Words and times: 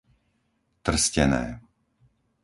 Trstené 0.85 1.45